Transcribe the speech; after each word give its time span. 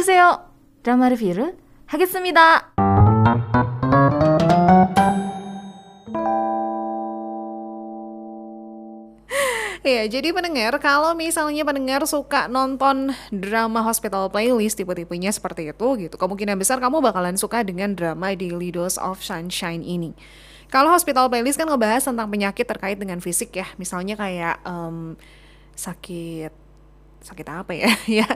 어서오세요. 0.00 0.40
드라마 0.82 1.10
리뷰를 1.10 1.54
하겠습니다. 1.84 2.72
Ya, 9.86 10.02
jadi 10.10 10.34
pendengar, 10.34 10.74
kalau 10.82 11.14
misalnya 11.14 11.62
pendengar 11.62 12.02
suka 12.08 12.48
nonton 12.50 13.14
drama 13.30 13.84
Hospital 13.84 14.32
Playlist 14.32 14.80
tipe-tipenya 14.80 15.30
seperti 15.30 15.70
itu 15.70 15.88
gitu, 16.00 16.16
kemungkinan 16.16 16.58
besar 16.58 16.80
kamu 16.80 16.98
bakalan 17.04 17.36
suka 17.36 17.62
dengan 17.62 17.92
drama 17.94 18.34
Daily 18.34 18.74
Dose 18.74 18.98
of 18.98 19.22
Sunshine 19.22 19.84
ini. 19.84 20.16
Kalau 20.72 20.90
Hospital 20.90 21.30
Playlist 21.30 21.60
kan 21.60 21.70
ngebahas 21.70 22.02
tentang 22.02 22.26
penyakit 22.32 22.66
terkait 22.66 22.98
dengan 22.98 23.22
fisik 23.22 23.54
ya, 23.54 23.68
misalnya 23.78 24.18
kayak 24.18 24.58
um, 24.66 25.14
sakit 25.78 26.50
sakit 27.21 27.47
apa 27.47 27.71
ya 27.77 27.91
ya 28.25 28.27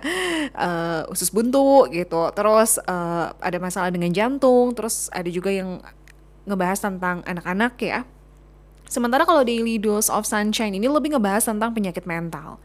uh, 0.54 1.10
usus 1.10 1.34
buntu 1.34 1.90
gitu 1.90 2.30
terus 2.38 2.78
uh, 2.86 3.34
ada 3.42 3.58
masalah 3.58 3.90
dengan 3.90 4.14
jantung 4.14 4.78
terus 4.78 5.10
ada 5.10 5.28
juga 5.28 5.50
yang 5.50 5.82
ngebahas 6.46 6.80
tentang 6.80 7.26
anak-anak 7.26 7.74
ya 7.82 8.06
Sementara 8.86 9.26
kalau 9.26 9.42
Daily 9.42 9.82
Dose 9.82 10.14
of 10.14 10.30
Sunshine 10.30 10.78
ini 10.78 10.86
lebih 10.86 11.18
ngebahas 11.18 11.50
tentang 11.50 11.74
penyakit 11.74 12.06
mental. 12.06 12.62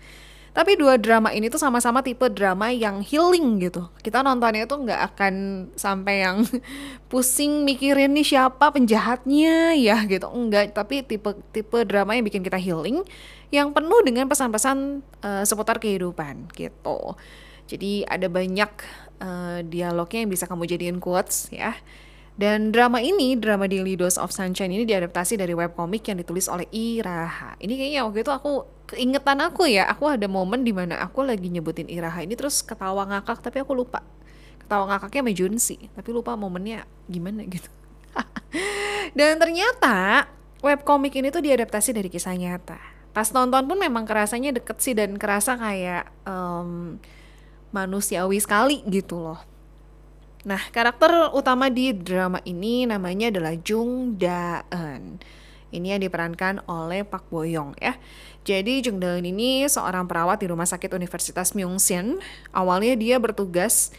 Tapi 0.51 0.75
dua 0.75 0.99
drama 0.99 1.31
ini 1.31 1.47
tuh 1.47 1.63
sama-sama 1.63 2.03
tipe 2.03 2.27
drama 2.27 2.75
yang 2.75 3.07
healing 3.07 3.63
gitu. 3.63 3.87
Kita 4.03 4.21
nontonnya 4.21 4.67
tuh 4.67 4.83
nggak 4.83 5.15
akan 5.15 5.35
sampai 5.79 6.27
yang 6.27 6.43
pusing 7.11 7.63
mikirin 7.63 8.11
nih 8.19 8.27
siapa 8.27 8.75
penjahatnya 8.75 9.79
ya 9.79 10.03
gitu. 10.11 10.27
Enggak, 10.27 10.75
tapi 10.75 11.07
tipe 11.07 11.39
tipe 11.55 11.79
drama 11.87 12.19
yang 12.19 12.27
bikin 12.27 12.43
kita 12.43 12.59
healing 12.59 13.07
yang 13.51 13.75
penuh 13.75 14.01
dengan 14.07 14.31
pesan-pesan 14.31 15.03
uh, 15.23 15.45
seputar 15.47 15.83
kehidupan 15.83 16.51
gitu. 16.55 17.19
Jadi 17.71 18.03
ada 18.07 18.27
banyak 18.27 18.71
uh, 19.23 19.59
dialognya 19.63 20.27
yang 20.27 20.31
bisa 20.31 20.47
kamu 20.47 20.67
jadiin 20.67 20.99
quotes 20.99 21.51
ya. 21.55 21.75
Dan 22.41 22.73
drama 22.73 23.05
ini, 23.05 23.37
drama 23.37 23.69
Daily 23.69 24.01
Dose 24.01 24.17
of 24.17 24.33
Sunshine 24.33 24.73
ini 24.73 24.89
diadaptasi 24.89 25.37
dari 25.37 25.53
webcomic 25.53 26.09
yang 26.09 26.17
ditulis 26.25 26.49
oleh 26.49 26.65
Iraha. 26.73 27.53
Ini 27.61 27.69
kayaknya 27.69 28.01
waktu 28.09 28.25
itu 28.25 28.33
aku 28.33 28.53
keingetan 28.89 29.45
aku 29.45 29.69
ya, 29.69 29.85
aku 29.85 30.09
ada 30.09 30.25
momen 30.25 30.65
di 30.65 30.73
mana 30.73 31.05
aku 31.05 31.21
lagi 31.21 31.53
nyebutin 31.53 31.93
Iraha 31.93 32.25
ini 32.25 32.33
terus 32.35 32.65
ketawa 32.65 33.05
ngakak 33.13 33.45
tapi 33.45 33.61
aku 33.61 33.77
lupa. 33.77 34.01
Ketawa 34.57 34.89
ngakaknya 34.89 35.21
sama 35.21 35.33
Junsi, 35.37 35.77
tapi 35.93 36.11
lupa 36.17 36.33
momennya 36.33 36.89
gimana 37.13 37.45
gitu. 37.45 37.69
Dan 39.19 39.37
ternyata 39.37 40.25
webcomic 40.65 41.13
ini 41.21 41.29
tuh 41.29 41.45
diadaptasi 41.45 41.93
dari 41.93 42.09
kisah 42.09 42.33
nyata. 42.41 43.00
Pas 43.11 43.27
nonton 43.35 43.67
pun 43.67 43.79
memang 43.79 44.07
kerasanya 44.07 44.55
deket 44.55 44.79
sih 44.79 44.95
dan 44.95 45.19
kerasa 45.19 45.59
kayak 45.59 46.11
um, 46.27 46.99
manusiawi 47.75 48.39
sekali 48.39 48.83
gitu 48.87 49.19
loh 49.19 49.51
Nah, 50.41 50.61
karakter 50.73 51.37
utama 51.37 51.69
di 51.69 51.93
drama 51.93 52.41
ini 52.49 52.89
namanya 52.89 53.29
adalah 53.29 53.53
Jung 53.61 54.17
Da 54.17 54.65
Eun. 54.73 55.21
Ini 55.71 55.97
yang 55.97 56.03
diperankan 56.03 56.65
oleh 56.65 57.05
Pak 57.05 57.29
Boyong 57.29 57.77
ya. 57.77 58.01
Jadi 58.49 58.81
Jung 58.81 59.05
Da 59.05 59.21
Eun 59.21 59.29
ini 59.29 59.69
seorang 59.69 60.09
perawat 60.09 60.41
di 60.41 60.49
Rumah 60.49 60.65
Sakit 60.65 60.97
Universitas 60.97 61.53
Myungshin. 61.53 62.25
Awalnya 62.57 62.97
dia 62.97 63.21
bertugas 63.21 63.93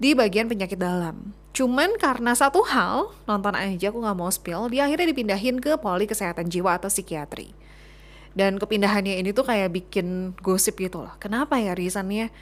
di 0.00 0.16
bagian 0.16 0.48
penyakit 0.48 0.80
dalam. 0.80 1.36
Cuman 1.52 2.00
karena 2.00 2.32
satu 2.32 2.64
hal, 2.64 3.12
nonton 3.28 3.52
aja 3.52 3.92
aku 3.92 4.00
nggak 4.00 4.16
mau 4.16 4.32
spill, 4.32 4.72
dia 4.72 4.88
akhirnya 4.88 5.12
dipindahin 5.12 5.60
ke 5.60 5.76
poli 5.76 6.08
kesehatan 6.08 6.48
jiwa 6.48 6.80
atau 6.80 6.88
psikiatri. 6.88 7.52
Dan 8.32 8.56
kepindahannya 8.56 9.20
ini 9.20 9.30
tuh 9.36 9.44
kayak 9.44 9.72
bikin 9.72 10.36
gosip 10.40 10.80
gitu 10.80 11.04
loh. 11.04 11.12
Kenapa 11.20 11.60
ya 11.60 11.76
reasonnya? 11.76 12.32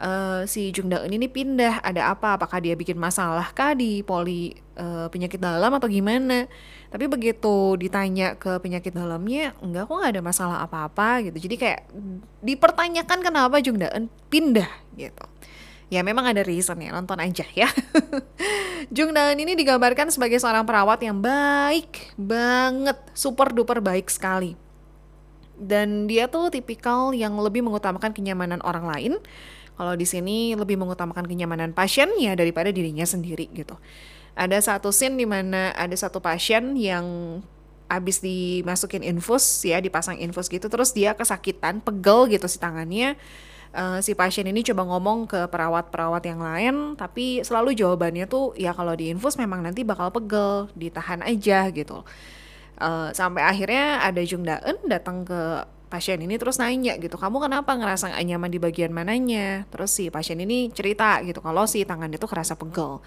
uh, 0.00 0.42
si 0.48 0.72
Jung 0.72 0.90
Eun 0.90 1.12
ini 1.12 1.28
pindah? 1.28 1.84
Ada 1.84 2.16
apa? 2.16 2.40
Apakah 2.40 2.58
dia 2.58 2.74
bikin 2.74 2.96
masalah 2.96 3.52
kah 3.52 3.76
di 3.76 4.00
poli 4.02 4.56
uh, 4.80 5.06
penyakit 5.12 5.38
dalam 5.38 5.70
atau 5.76 5.86
gimana? 5.86 6.48
Tapi 6.90 7.06
begitu 7.06 7.76
ditanya 7.78 8.34
ke 8.34 8.58
penyakit 8.58 8.90
dalamnya 8.96 9.54
enggak 9.62 9.86
kok 9.86 9.94
nggak 9.94 10.12
ada 10.18 10.22
masalah 10.24 10.56
apa-apa? 10.64 11.30
gitu. 11.30 11.46
Jadi 11.46 11.56
kayak 11.60 11.80
dipertanyakan 12.42 13.18
kenapa 13.20 13.60
Jung 13.62 13.78
Eun 13.78 14.08
pindah 14.32 14.70
gitu. 14.96 15.24
Ya 15.90 16.06
memang 16.06 16.22
ada 16.22 16.46
reason 16.46 16.78
ya 16.78 16.94
nonton 16.94 17.18
aja 17.18 17.42
ya. 17.50 17.66
Jung 18.94 19.10
Da 19.10 19.30
Eun 19.30 19.42
ini 19.42 19.58
digambarkan 19.58 20.08
sebagai 20.14 20.38
seorang 20.38 20.62
perawat 20.62 21.02
yang 21.02 21.18
baik 21.18 22.14
banget 22.14 22.96
super 23.10 23.50
duper 23.50 23.82
baik 23.82 24.06
sekali 24.06 24.69
dan 25.60 26.08
dia 26.08 26.26
tuh 26.26 26.48
tipikal 26.48 27.12
yang 27.12 27.36
lebih 27.36 27.60
mengutamakan 27.60 28.16
kenyamanan 28.16 28.64
orang 28.64 28.88
lain 28.88 29.12
kalau 29.80 29.96
di 29.96 30.04
sini 30.04 30.52
lebih 30.56 30.76
mengutamakan 30.76 31.24
kenyamanan 31.24 31.72
pasiennya 31.72 32.36
daripada 32.36 32.68
dirinya 32.68 33.04
sendiri 33.08 33.48
gitu. 33.52 33.80
Ada 34.36 34.60
satu 34.60 34.92
scene 34.92 35.16
di 35.16 35.24
mana 35.24 35.72
ada 35.72 35.96
satu 35.96 36.20
pasien 36.20 36.76
yang 36.76 37.04
habis 37.88 38.20
dimasukin 38.22 39.00
infus 39.00 39.64
ya, 39.64 39.80
dipasang 39.80 40.20
infus 40.20 40.52
gitu 40.52 40.68
terus 40.68 40.92
dia 40.92 41.16
kesakitan, 41.16 41.80
pegel 41.80 42.28
gitu 42.28 42.44
si 42.44 42.60
tangannya. 42.60 43.16
Uh, 43.70 44.02
si 44.02 44.18
pasien 44.18 44.44
ini 44.50 44.66
coba 44.66 44.82
ngomong 44.82 45.30
ke 45.30 45.46
perawat-perawat 45.46 46.22
yang 46.26 46.42
lain, 46.42 46.98
tapi 46.98 47.40
selalu 47.40 47.72
jawabannya 47.78 48.26
tuh 48.26 48.52
ya 48.58 48.74
kalau 48.74 48.92
di 48.98 49.14
infus 49.14 49.38
memang 49.38 49.62
nanti 49.62 49.86
bakal 49.86 50.10
pegel, 50.10 50.68
ditahan 50.74 51.22
aja 51.22 51.70
gitu. 51.70 52.02
Uh, 52.80 53.12
sampai 53.12 53.44
akhirnya 53.44 54.00
ada 54.00 54.24
Jung 54.24 54.40
Daen 54.40 54.80
datang 54.88 55.28
ke 55.28 55.68
pasien 55.92 56.16
ini 56.22 56.38
terus 56.40 56.56
nanya 56.56 56.96
gitu 56.96 57.18
kamu 57.18 57.50
kenapa 57.50 57.74
ngerasa 57.74 58.14
gak 58.14 58.24
nyaman 58.24 58.48
di 58.48 58.56
bagian 58.56 58.94
mananya? 58.94 59.68
Terus 59.68 59.92
si 59.92 60.08
pasien 60.08 60.40
ini 60.40 60.72
cerita 60.72 61.20
gitu 61.26 61.44
kalau 61.44 61.68
si 61.68 61.84
tangannya 61.84 62.16
tuh 62.16 62.30
kerasa 62.30 62.56
pegel. 62.56 63.04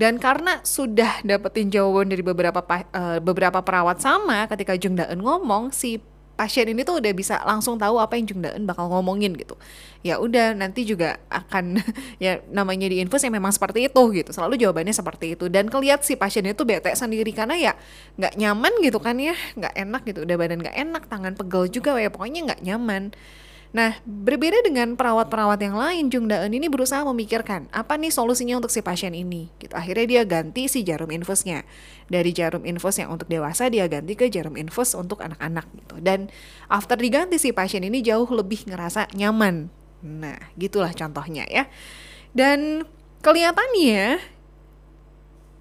Dan 0.00 0.16
karena 0.16 0.64
sudah 0.64 1.20
dapetin 1.20 1.68
jawaban 1.68 2.08
dari 2.08 2.24
beberapa 2.24 2.64
uh, 2.64 3.20
beberapa 3.20 3.60
perawat 3.60 4.00
sama 4.00 4.48
ketika 4.48 4.72
Jung 4.80 4.96
Daen 4.96 5.20
ngomong 5.20 5.74
si 5.76 6.00
pasien 6.40 6.64
ini 6.72 6.80
tuh 6.88 7.04
udah 7.04 7.12
bisa 7.12 7.36
langsung 7.44 7.76
tahu 7.76 8.00
apa 8.00 8.16
yang 8.16 8.24
Jung 8.24 8.40
Daen 8.40 8.64
bakal 8.64 8.88
ngomongin 8.88 9.36
gitu. 9.36 9.60
Ya 10.00 10.16
udah 10.16 10.56
nanti 10.56 10.88
juga 10.88 11.20
akan 11.28 11.76
ya 12.24 12.40
namanya 12.48 12.88
di 12.88 13.04
infus 13.04 13.20
yang 13.28 13.36
memang 13.36 13.52
seperti 13.52 13.92
itu 13.92 14.02
gitu. 14.16 14.32
Selalu 14.32 14.56
jawabannya 14.56 14.96
seperti 14.96 15.36
itu 15.36 15.52
dan 15.52 15.68
kelihat 15.68 16.00
si 16.00 16.16
pasien 16.16 16.48
itu 16.48 16.64
bete 16.64 16.88
sendiri 16.96 17.28
karena 17.36 17.60
ya 17.60 17.72
nggak 18.16 18.40
nyaman 18.40 18.72
gitu 18.80 18.96
kan 19.04 19.20
ya, 19.20 19.36
nggak 19.52 19.74
enak 19.76 20.02
gitu. 20.08 20.24
Udah 20.24 20.36
badan 20.40 20.64
nggak 20.64 20.76
enak, 20.80 21.02
tangan 21.12 21.36
pegel 21.36 21.68
juga 21.68 22.00
ya 22.00 22.08
pokoknya 22.08 22.40
nggak 22.48 22.60
nyaman. 22.64 23.12
Nah, 23.70 24.02
berbeda 24.02 24.66
dengan 24.66 24.98
perawat-perawat 24.98 25.62
yang 25.62 25.78
lain, 25.78 26.10
Jung 26.10 26.26
Daen 26.26 26.50
ini 26.50 26.66
berusaha 26.66 27.06
memikirkan 27.06 27.70
apa 27.70 27.94
nih 27.94 28.10
solusinya 28.10 28.58
untuk 28.58 28.74
si 28.74 28.82
pasien 28.82 29.14
ini. 29.14 29.46
Gitu. 29.62 29.70
Akhirnya 29.78 30.06
dia 30.10 30.22
ganti 30.26 30.66
si 30.66 30.82
jarum 30.82 31.06
infusnya. 31.14 31.62
Dari 32.10 32.34
jarum 32.34 32.66
infus 32.66 32.98
yang 32.98 33.14
untuk 33.14 33.30
dewasa 33.30 33.70
dia 33.70 33.86
ganti 33.86 34.18
ke 34.18 34.26
jarum 34.26 34.58
infus 34.58 34.98
untuk 34.98 35.22
anak-anak 35.22 35.70
gitu. 35.78 36.02
Dan 36.02 36.34
after 36.66 36.98
diganti 36.98 37.38
si 37.38 37.54
pasien 37.54 37.86
ini 37.86 38.02
jauh 38.02 38.26
lebih 38.26 38.66
ngerasa 38.66 39.14
nyaman. 39.14 39.70
Nah, 40.02 40.50
gitulah 40.58 40.90
contohnya 40.90 41.46
ya. 41.46 41.70
Dan 42.34 42.82
kelihatannya 43.22 44.18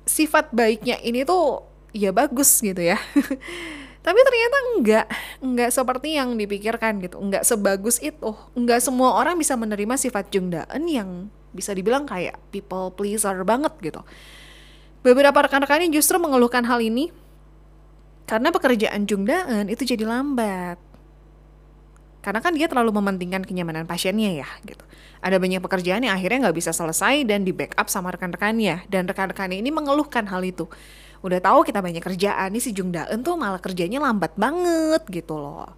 sifat 0.09 0.49
baiknya 0.49 0.97
ini 1.05 1.21
tuh 1.29 1.61
ya 1.93 2.09
bagus 2.09 2.57
gitu 2.57 2.81
ya. 2.81 2.97
Tapi 4.09 4.25
ternyata 4.25 4.57
enggak, 4.73 5.05
enggak 5.37 5.69
seperti 5.69 6.17
yang 6.17 6.33
dipikirkan 6.33 6.97
gitu, 6.97 7.21
enggak 7.21 7.45
sebagus 7.45 8.01
itu. 8.01 8.33
Enggak 8.57 8.81
semua 8.81 9.13
orang 9.13 9.37
bisa 9.37 9.53
menerima 9.53 10.01
sifat 10.01 10.33
Jung 10.33 10.49
Daen 10.49 10.89
yang 10.89 11.29
bisa 11.53 11.77
dibilang 11.77 12.09
kayak 12.09 12.41
people 12.49 12.89
pleaser 12.89 13.37
banget 13.45 13.69
gitu. 13.77 14.01
Beberapa 15.05 15.45
rekan-rekannya 15.45 15.93
justru 15.93 16.17
mengeluhkan 16.17 16.65
hal 16.65 16.81
ini 16.81 17.13
karena 18.25 18.49
pekerjaan 18.49 19.05
Jung 19.05 19.29
Daen 19.29 19.69
itu 19.69 19.85
jadi 19.85 20.01
lambat. 20.09 20.81
Karena 22.25 22.41
kan 22.41 22.57
dia 22.57 22.65
terlalu 22.65 22.89
mementingkan 22.97 23.45
kenyamanan 23.45 23.85
pasiennya 23.85 24.41
ya 24.41 24.49
gitu. 24.65 24.81
Ada 25.21 25.37
banyak 25.37 25.61
pekerjaan 25.61 26.01
yang 26.01 26.17
akhirnya 26.17 26.49
nggak 26.49 26.57
bisa 26.57 26.73
selesai 26.73 27.29
dan 27.29 27.45
di 27.45 27.53
backup 27.53 27.85
sama 27.85 28.09
rekan-rekannya. 28.09 28.89
Dan 28.89 29.05
rekan-rekannya 29.05 29.61
ini 29.61 29.69
mengeluhkan 29.69 30.25
hal 30.33 30.41
itu 30.41 30.65
udah 31.19 31.39
tahu 31.43 31.67
kita 31.67 31.83
banyak 31.83 32.03
kerjaan 32.03 32.49
nih 32.55 32.63
si 32.63 32.71
Jung 32.71 32.95
Daen 32.95 33.19
tuh 33.21 33.35
malah 33.35 33.59
kerjanya 33.59 33.99
lambat 33.99 34.35
banget 34.39 35.03
gitu 35.11 35.35
loh. 35.35 35.69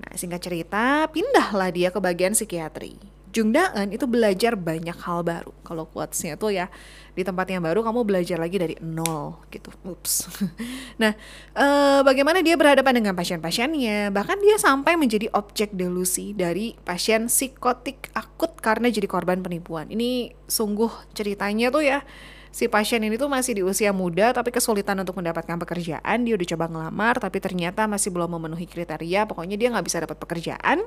Nah 0.00 0.12
singkat 0.16 0.40
cerita 0.40 1.10
pindahlah 1.10 1.68
dia 1.74 1.92
ke 1.92 1.98
bagian 1.98 2.32
psikiatri. 2.32 3.20
Jung 3.30 3.54
Daen 3.54 3.94
itu 3.94 4.10
belajar 4.10 4.58
banyak 4.58 4.98
hal 5.06 5.22
baru. 5.22 5.54
Kalau 5.62 5.86
quotesnya 5.86 6.34
tuh 6.34 6.50
ya 6.50 6.66
di 7.14 7.22
tempat 7.22 7.46
yang 7.46 7.62
baru 7.62 7.86
kamu 7.86 8.02
belajar 8.02 8.42
lagi 8.42 8.58
dari 8.58 8.74
nol 8.82 9.38
gitu. 9.54 9.70
Ups. 9.86 10.26
nah, 11.02 11.14
eh, 11.54 12.00
bagaimana 12.02 12.42
dia 12.42 12.58
berhadapan 12.58 12.98
dengan 12.98 13.14
pasien-pasiennya? 13.14 14.10
Bahkan 14.10 14.38
dia 14.42 14.58
sampai 14.58 14.98
menjadi 14.98 15.30
objek 15.30 15.70
delusi 15.70 16.34
dari 16.34 16.74
pasien 16.82 17.30
psikotik 17.30 18.10
akut 18.18 18.58
karena 18.58 18.90
jadi 18.90 19.06
korban 19.06 19.46
penipuan. 19.46 19.86
Ini 19.86 20.34
sungguh 20.50 21.14
ceritanya 21.14 21.70
tuh 21.70 21.86
ya 21.86 22.02
si 22.50 22.66
pasien 22.66 22.98
ini 23.06 23.14
tuh 23.14 23.30
masih 23.30 23.58
di 23.58 23.62
usia 23.62 23.94
muda 23.94 24.34
tapi 24.34 24.50
kesulitan 24.50 24.98
untuk 24.98 25.18
mendapatkan 25.18 25.56
pekerjaan. 25.62 26.26
Dia 26.26 26.34
udah 26.34 26.48
coba 26.54 26.64
ngelamar 26.66 27.14
tapi 27.22 27.38
ternyata 27.38 27.86
masih 27.86 28.10
belum 28.10 28.36
memenuhi 28.36 28.66
kriteria. 28.66 29.26
Pokoknya 29.30 29.54
dia 29.54 29.70
nggak 29.70 29.86
bisa 29.86 29.98
dapat 30.02 30.18
pekerjaan. 30.18 30.82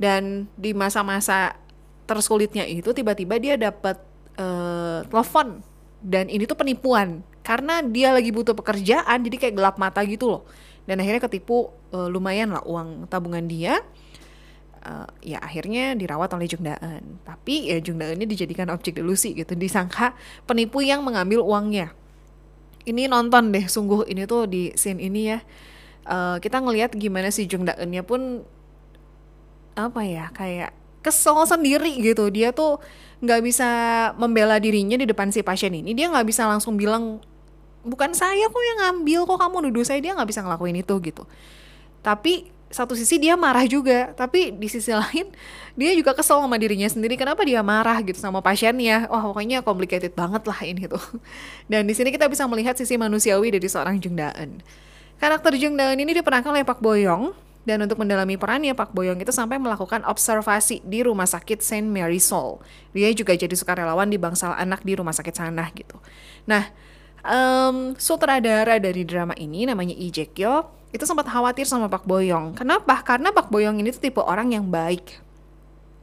Dan 0.00 0.48
di 0.56 0.72
masa-masa 0.72 1.60
tersulitnya 2.08 2.64
itu 2.64 2.90
tiba-tiba 2.96 3.36
dia 3.36 3.54
dapat 3.60 4.00
uh, 4.40 5.04
telepon. 5.04 5.60
Dan 6.00 6.32
ini 6.32 6.48
tuh 6.48 6.56
penipuan 6.56 7.20
karena 7.44 7.84
dia 7.84 8.16
lagi 8.16 8.32
butuh 8.32 8.56
pekerjaan 8.56 9.20
jadi 9.20 9.36
kayak 9.36 9.54
gelap 9.54 9.76
mata 9.76 10.00
gitu 10.08 10.32
loh. 10.32 10.42
Dan 10.88 11.04
akhirnya 11.04 11.20
ketipu 11.28 11.68
uh, 11.92 12.08
lumayan 12.08 12.56
lah 12.56 12.64
uang 12.64 13.04
tabungan 13.12 13.44
dia 13.44 13.84
uh, 14.86 15.08
ya 15.20 15.38
akhirnya 15.40 15.96
dirawat 15.96 16.32
oleh 16.32 16.48
Jung 16.48 16.64
Daen 16.64 17.20
tapi 17.24 17.68
ya 17.68 17.78
Jung 17.80 18.00
Daen 18.00 18.16
ini 18.16 18.28
dijadikan 18.28 18.68
objek 18.72 18.96
delusi 18.96 19.36
gitu 19.36 19.52
disangka 19.56 20.16
penipu 20.48 20.80
yang 20.80 21.04
mengambil 21.04 21.44
uangnya. 21.44 21.92
Ini 22.88 23.12
nonton 23.12 23.52
deh 23.52 23.68
sungguh 23.68 24.08
ini 24.08 24.24
tuh 24.24 24.48
di 24.48 24.72
scene 24.72 25.00
ini 25.04 25.36
ya. 25.36 25.38
Uh, 26.08 26.40
kita 26.40 26.64
ngelihat 26.64 26.96
gimana 26.96 27.28
si 27.28 27.44
Jung 27.44 27.68
Daennya 27.68 28.00
pun 28.00 28.42
apa 29.76 30.00
ya 30.02 30.32
kayak 30.32 30.72
kesel 31.04 31.44
sendiri 31.44 32.00
gitu. 32.00 32.32
Dia 32.32 32.56
tuh 32.56 32.80
nggak 33.20 33.40
bisa 33.44 33.68
membela 34.16 34.56
dirinya 34.56 34.96
di 34.96 35.04
depan 35.04 35.28
si 35.28 35.44
pasien 35.44 35.76
ini. 35.76 35.92
Dia 35.92 36.08
nggak 36.08 36.24
bisa 36.24 36.48
langsung 36.48 36.80
bilang 36.80 37.20
bukan 37.84 38.12
saya 38.16 38.48
kok 38.48 38.64
yang 38.64 38.78
ngambil 38.88 39.28
kok 39.28 39.38
kamu 39.44 39.56
nuduh 39.68 39.84
saya. 39.84 40.00
Dia 40.00 40.16
nggak 40.16 40.28
bisa 40.32 40.40
ngelakuin 40.40 40.80
itu 40.80 40.94
gitu. 41.04 41.28
Tapi 42.00 42.48
satu 42.70 42.94
sisi 42.94 43.18
dia 43.18 43.34
marah 43.34 43.66
juga 43.66 44.14
tapi 44.14 44.54
di 44.54 44.70
sisi 44.70 44.94
lain 45.02 45.28
dia 45.74 45.90
juga 45.98 46.14
kesel 46.14 46.38
sama 46.38 46.56
dirinya 46.56 46.86
sendiri 46.86 47.18
kenapa 47.18 47.42
dia 47.42 47.60
marah 47.60 47.98
gitu 48.00 48.16
sama 48.16 48.38
pasiennya 48.38 49.10
wah 49.10 49.26
pokoknya 49.26 49.60
complicated 49.66 50.14
banget 50.14 50.46
lah 50.46 50.60
ini 50.62 50.86
tuh 50.86 51.02
dan 51.70 51.84
di 51.84 51.92
sini 51.92 52.14
kita 52.14 52.30
bisa 52.30 52.46
melihat 52.46 52.78
sisi 52.78 52.94
manusiawi 52.94 53.50
dari 53.50 53.66
seorang 53.66 53.98
Jung 53.98 54.14
Daen 54.14 54.62
karakter 55.18 55.58
Jung 55.58 55.74
Daen 55.74 55.98
ini 55.98 56.14
diperankan 56.14 56.54
oleh 56.54 56.62
Pak 56.62 56.78
Boyong 56.78 57.50
dan 57.60 57.84
untuk 57.84 58.00
mendalami 58.00 58.40
perannya, 58.40 58.72
Pak 58.72 58.96
Boyong 58.96 59.20
itu 59.20 59.36
sampai 59.36 59.60
melakukan 59.60 60.00
observasi 60.08 60.80
di 60.80 61.04
rumah 61.04 61.28
sakit 61.28 61.60
Saint 61.60 61.84
Mary 61.84 62.16
Soul. 62.16 62.56
Dia 62.96 63.12
juga 63.12 63.36
jadi 63.36 63.52
sukarelawan 63.52 64.08
di 64.08 64.16
bangsal 64.16 64.56
anak 64.56 64.80
di 64.80 64.96
rumah 64.96 65.12
sakit 65.12 65.34
sana 65.36 65.68
gitu. 65.76 66.00
Nah, 66.48 66.72
um, 67.20 67.92
sutradara 68.00 68.80
dari 68.80 69.04
drama 69.04 69.36
ini 69.36 69.68
namanya 69.68 69.92
Lee 69.92 70.08
Jae 70.08 70.32
itu 70.90 71.04
sempat 71.06 71.26
khawatir 71.30 71.66
sama 71.66 71.86
Pak 71.86 72.06
Boyong. 72.06 72.58
Kenapa? 72.58 73.00
Karena 73.06 73.30
Pak 73.30 73.48
Boyong 73.48 73.78
ini 73.78 73.94
tuh 73.94 74.02
tipe 74.02 74.22
orang 74.22 74.54
yang 74.54 74.66
baik. 74.66 75.22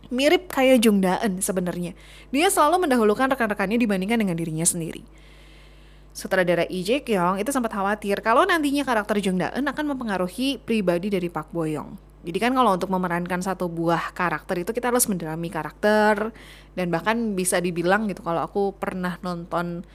Mirip 0.08 0.48
kayak 0.48 0.88
Jung 0.88 1.04
Daen 1.04 1.44
sebenarnya. 1.44 1.92
Dia 2.32 2.48
selalu 2.48 2.88
mendahulukan 2.88 3.28
rekan-rekannya 3.28 3.76
dibandingkan 3.76 4.24
dengan 4.24 4.40
dirinya 4.40 4.64
sendiri 4.64 5.04
sutradara 6.18 6.66
Lee 6.66 6.82
Jae 6.82 7.06
Kyung 7.06 7.38
itu 7.38 7.54
sempat 7.54 7.78
khawatir 7.78 8.26
kalau 8.26 8.42
nantinya 8.42 8.82
karakter 8.82 9.22
Jung 9.22 9.38
Da 9.38 9.54
Eun 9.54 9.70
akan 9.70 9.94
mempengaruhi 9.94 10.58
pribadi 10.58 11.14
dari 11.14 11.30
Park 11.30 11.54
Bo 11.54 11.70
Young. 11.70 11.94
Jadi 12.26 12.42
kan 12.42 12.52
kalau 12.58 12.74
untuk 12.74 12.90
memerankan 12.90 13.46
satu 13.46 13.70
buah 13.70 14.12
karakter 14.18 14.66
itu 14.66 14.74
kita 14.74 14.90
harus 14.90 15.06
mendalami 15.06 15.54
karakter 15.54 16.34
dan 16.74 16.90
bahkan 16.90 17.38
bisa 17.38 17.62
dibilang 17.62 18.10
gitu 18.10 18.26
kalau 18.26 18.42
aku 18.42 18.74
pernah 18.74 19.22
nonton 19.22 19.86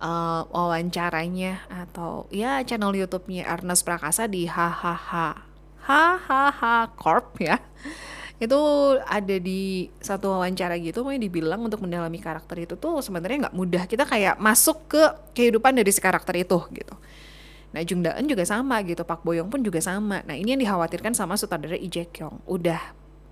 uh, 0.00 0.42
wawancaranya 0.50 1.64
atau 1.68 2.26
ya 2.32 2.64
channel 2.64 2.96
YouTube-nya 2.96 3.46
Ernest 3.46 3.84
Prakasa 3.84 4.26
di 4.26 4.48
hahaha 4.48 5.46
hahaha 5.84 6.90
corp 6.96 7.38
ya. 7.40 7.60
Itu 8.40 8.56
ada 9.04 9.36
di 9.36 9.92
satu 10.00 10.32
wawancara 10.32 10.80
gitu 10.80 11.04
mau 11.04 11.12
dibilang 11.12 11.60
untuk 11.60 11.84
mendalami 11.84 12.16
karakter 12.16 12.64
itu 12.64 12.74
tuh 12.80 13.04
sebenarnya 13.04 13.48
nggak 13.48 13.56
mudah. 13.56 13.84
Kita 13.84 14.08
kayak 14.08 14.40
masuk 14.40 14.88
ke 14.88 15.02
kehidupan 15.36 15.76
dari 15.76 15.92
si 15.92 16.00
karakter 16.00 16.40
itu 16.40 16.56
gitu. 16.72 16.94
Nah 17.70 17.84
Jung 17.84 18.02
Daen 18.02 18.26
juga 18.26 18.42
sama 18.48 18.80
gitu 18.82 19.04
Pak 19.04 19.22
Boyong 19.22 19.52
pun 19.52 19.60
juga 19.60 19.78
sama. 19.84 20.24
Nah 20.24 20.34
ini 20.34 20.56
yang 20.56 20.60
dikhawatirkan 20.64 21.12
sama 21.12 21.36
sutradara 21.36 21.76
Lee 21.76 21.92
Jae 21.92 22.08
Kyung. 22.08 22.40
Udah 22.48 22.80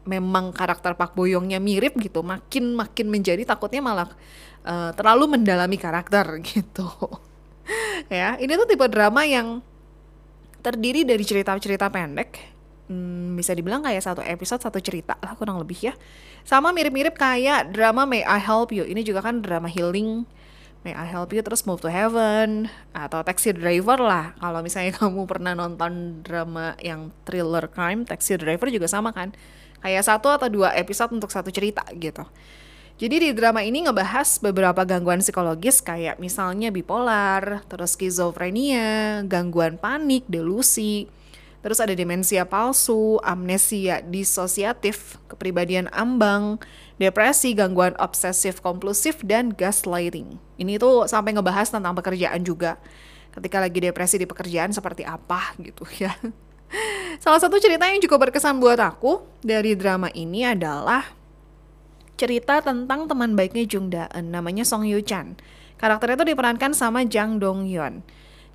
memang 0.08 0.56
karakter 0.56 0.96
Pak 0.96 1.12
Boyongnya 1.12 1.60
mirip 1.60 1.92
gitu 2.00 2.24
makin 2.24 2.72
makin 2.72 3.12
menjadi 3.12 3.44
takutnya 3.44 3.84
malah 3.84 4.08
uh, 4.68 4.90
terlalu 4.92 5.40
mendalami 5.40 5.80
karakter 5.80 6.38
gitu. 6.52 6.86
Ya 8.12 8.36
ini 8.36 8.52
tuh 8.56 8.68
tipe 8.68 8.84
drama 8.88 9.24
yang 9.24 9.64
terdiri 10.60 11.08
dari 11.08 11.24
cerita-cerita 11.24 11.88
pendek. 11.88 12.60
Hmm, 12.88 13.36
bisa 13.36 13.52
dibilang 13.52 13.84
kayak 13.84 14.00
satu 14.00 14.24
episode 14.24 14.64
satu 14.64 14.80
cerita 14.80 15.16
lah 15.20 15.36
kurang 15.36 15.60
lebih 15.60 15.92
ya. 15.92 15.94
Sama 16.44 16.72
mirip-mirip 16.72 17.16
kayak 17.16 17.72
drama 17.72 18.08
May 18.08 18.24
I 18.24 18.40
Help 18.40 18.72
You. 18.72 18.88
Ini 18.88 19.04
juga 19.04 19.20
kan 19.24 19.44
drama 19.44 19.68
healing. 19.68 20.24
May 20.86 20.94
I 20.94 21.04
Help 21.10 21.34
You 21.34 21.42
terus 21.44 21.66
Move 21.68 21.82
to 21.84 21.90
Heaven 21.90 22.70
atau 22.96 23.20
Taxi 23.20 23.52
Driver 23.52 24.00
lah. 24.00 24.32
Kalau 24.40 24.64
misalnya 24.64 24.96
kamu 25.00 25.28
pernah 25.28 25.52
nonton 25.52 26.24
drama 26.24 26.72
yang 26.80 27.12
thriller 27.28 27.68
crime 27.68 28.08
Taxi 28.08 28.40
Driver 28.40 28.72
juga 28.72 28.88
sama 28.88 29.12
kan. 29.12 29.36
Kayak 29.84 30.08
satu 30.08 30.32
atau 30.32 30.48
dua 30.48 30.72
episode 30.74 31.12
untuk 31.12 31.28
satu 31.28 31.52
cerita 31.52 31.84
gitu 31.92 32.24
jadi 32.98 33.16
di 33.22 33.30
drama 33.30 33.62
ini 33.62 33.86
ngebahas 33.86 34.42
beberapa 34.42 34.82
gangguan 34.82 35.22
psikologis 35.22 35.78
kayak 35.78 36.18
misalnya 36.18 36.74
bipolar, 36.74 37.62
terus 37.70 37.94
skizofrenia, 37.94 39.22
gangguan 39.22 39.78
panik, 39.78 40.26
delusi, 40.26 41.06
Terus 41.58 41.82
ada 41.82 41.90
demensia 41.90 42.46
palsu, 42.46 43.18
amnesia 43.26 43.98
disosiatif, 44.06 45.18
kepribadian 45.26 45.90
ambang, 45.90 46.62
depresi, 47.02 47.50
gangguan 47.50 47.98
obsesif 47.98 48.62
kompulsif, 48.62 49.18
dan 49.26 49.50
gaslighting. 49.50 50.38
Ini 50.54 50.78
tuh 50.78 51.10
sampai 51.10 51.34
ngebahas 51.34 51.66
tentang 51.74 51.98
pekerjaan 51.98 52.46
juga. 52.46 52.78
Ketika 53.34 53.58
lagi 53.58 53.82
depresi 53.82 54.22
di 54.22 54.26
pekerjaan 54.26 54.70
seperti 54.70 55.02
apa 55.02 55.58
gitu 55.58 55.82
ya. 56.02 56.14
Salah 57.18 57.42
satu 57.42 57.58
cerita 57.58 57.90
yang 57.90 57.98
cukup 58.06 58.30
berkesan 58.30 58.62
buat 58.62 58.78
aku 58.78 59.26
dari 59.42 59.74
drama 59.74 60.14
ini 60.14 60.46
adalah 60.46 61.17
cerita 62.18 62.58
tentang 62.58 63.06
teman 63.06 63.38
baiknya 63.38 63.62
Jung 63.62 63.94
Daen 63.94 64.34
namanya 64.34 64.66
Song 64.66 64.82
Yu 64.82 64.98
Chan. 65.06 65.38
Karakternya 65.78 66.18
itu 66.18 66.34
diperankan 66.34 66.74
sama 66.74 67.06
Jang 67.06 67.38
Dong 67.38 67.62
Hyun. 67.70 68.02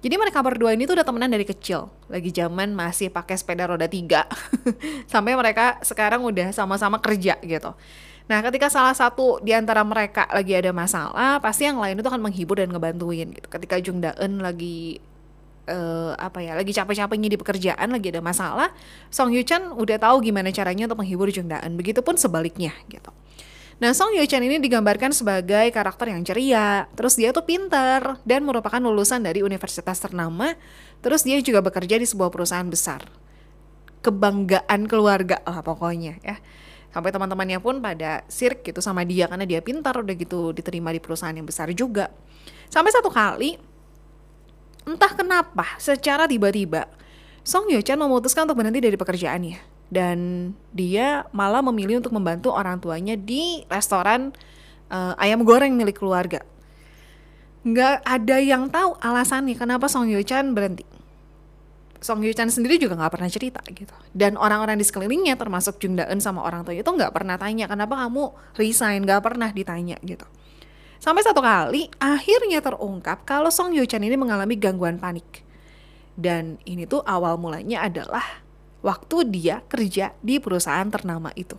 Jadi 0.03 0.19
mereka 0.19 0.43
berdua 0.43 0.75
ini 0.75 0.83
tuh 0.83 0.99
udah 0.99 1.07
temenan 1.07 1.31
dari 1.31 1.47
kecil. 1.47 1.87
Lagi 2.11 2.27
zaman 2.35 2.75
masih 2.75 3.07
pakai 3.07 3.39
sepeda 3.39 3.71
roda 3.71 3.87
tiga. 3.87 4.27
Sampai 5.11 5.31
mereka 5.39 5.79
sekarang 5.79 6.19
udah 6.27 6.51
sama-sama 6.51 6.99
kerja 6.99 7.39
gitu. 7.39 7.71
Nah, 8.27 8.39
ketika 8.43 8.67
salah 8.67 8.91
satu 8.91 9.39
di 9.39 9.55
antara 9.55 9.79
mereka 9.87 10.27
lagi 10.31 10.51
ada 10.51 10.75
masalah, 10.75 11.39
pasti 11.39 11.67
yang 11.67 11.79
lain 11.79 11.95
itu 11.95 12.07
akan 12.07 12.19
menghibur 12.19 12.59
dan 12.59 12.75
ngebantuin 12.75 13.31
gitu. 13.31 13.47
Ketika 13.47 13.79
Jung 13.79 14.03
Daen 14.03 14.43
lagi 14.43 14.99
uh, 15.71 16.15
apa 16.19 16.43
ya, 16.43 16.55
lagi 16.55 16.75
capek-capeknya 16.75 17.31
di 17.31 17.39
pekerjaan, 17.39 17.87
lagi 17.87 18.11
ada 18.11 18.19
masalah, 18.19 18.75
Song 19.07 19.31
Yu 19.31 19.43
Chan 19.47 19.71
udah 19.71 20.03
tahu 20.03 20.19
gimana 20.19 20.51
caranya 20.51 20.87
untuk 20.91 20.99
menghibur 20.99 21.31
Jung 21.31 21.47
Daen. 21.47 21.79
Begitupun 21.79 22.19
sebaliknya 22.19 22.75
gitu. 22.91 23.11
Nah, 23.81 23.89
Song 23.97 24.13
Ye 24.13 24.21
Chan 24.29 24.43
ini 24.45 24.61
digambarkan 24.61 25.09
sebagai 25.17 25.65
karakter 25.73 26.13
yang 26.13 26.21
ceria, 26.21 26.85
terus 26.93 27.17
dia 27.17 27.33
tuh 27.33 27.41
pinter 27.41 28.21
dan 28.21 28.45
merupakan 28.45 28.77
lulusan 28.77 29.25
dari 29.25 29.41
universitas 29.41 29.97
ternama, 29.97 30.53
terus 31.01 31.25
dia 31.25 31.41
juga 31.41 31.65
bekerja 31.65 31.97
di 31.97 32.05
sebuah 32.05 32.29
perusahaan 32.29 32.67
besar. 32.69 33.01
Kebanggaan 34.05 34.85
keluarga 34.85 35.41
lah 35.41 35.65
pokoknya 35.65 36.21
ya. 36.21 36.37
Sampai 36.93 37.09
teman-temannya 37.09 37.57
pun 37.57 37.81
pada 37.81 38.21
sirik 38.29 38.61
gitu 38.61 38.77
sama 38.77 39.01
dia 39.01 39.25
karena 39.25 39.49
dia 39.49 39.65
pintar 39.65 39.97
udah 39.97 40.13
gitu 40.13 40.53
diterima 40.53 40.93
di 40.93 41.01
perusahaan 41.01 41.33
yang 41.33 41.49
besar 41.49 41.73
juga. 41.73 42.13
Sampai 42.69 42.93
satu 42.93 43.09
kali 43.09 43.57
entah 44.85 45.17
kenapa 45.17 45.79
secara 45.81 46.29
tiba-tiba 46.29 46.85
Song 47.41 47.71
Ye 47.71 47.81
Chan 47.81 47.97
memutuskan 47.97 48.45
untuk 48.45 48.61
berhenti 48.61 48.83
dari 48.83 48.93
pekerjaannya 48.99 49.72
dan 49.93 50.49
dia 50.73 51.29
malah 51.29 51.61
memilih 51.61 52.01
untuk 52.01 52.17
membantu 52.17 52.49
orang 52.49 52.81
tuanya 52.81 53.13
di 53.13 53.61
restoran 53.69 54.33
uh, 54.89 55.13
ayam 55.21 55.45
goreng 55.45 55.77
milik 55.77 56.01
keluarga. 56.01 56.41
Nggak 57.61 58.01
ada 58.01 58.37
yang 58.41 58.67
tahu 58.73 58.97
alasannya 58.97 59.53
kenapa 59.53 59.85
Song 59.85 60.09
Yoo 60.09 60.25
Chan 60.25 60.49
berhenti. 60.51 60.83
Song 62.03 62.19
Yoo 62.25 62.35
Chan 62.35 62.51
sendiri 62.51 62.75
juga 62.81 62.97
nggak 62.99 63.13
pernah 63.15 63.29
cerita 63.31 63.61
gitu. 63.69 63.93
Dan 64.11 64.35
orang-orang 64.35 64.75
di 64.75 64.83
sekelilingnya 64.83 65.37
termasuk 65.39 65.79
Jung 65.79 65.95
Da 65.95 66.09
Eun 66.09 66.19
sama 66.19 66.43
orang 66.43 66.65
tuanya 66.67 66.83
itu 66.83 66.91
nggak 66.91 67.13
pernah 67.13 67.37
tanya 67.39 67.69
kenapa 67.69 67.95
kamu 67.95 68.33
resign, 68.59 69.07
nggak 69.07 69.21
pernah 69.23 69.53
ditanya 69.53 69.95
gitu. 70.03 70.27
Sampai 70.99 71.23
satu 71.23 71.39
kali 71.39 71.87
akhirnya 72.01 72.59
terungkap 72.59 73.23
kalau 73.23 73.53
Song 73.53 73.71
Yoo 73.71 73.87
Chan 73.87 74.03
ini 74.03 74.17
mengalami 74.17 74.57
gangguan 74.59 74.97
panik. 74.97 75.45
Dan 76.13 76.59
ini 76.67 76.83
tuh 76.83 77.01
awal 77.07 77.39
mulanya 77.39 77.87
adalah 77.87 78.43
waktu 78.83 79.31
dia 79.31 79.63
kerja 79.71 80.11
di 80.19 80.37
perusahaan 80.37 80.85
ternama 80.91 81.31
itu. 81.33 81.55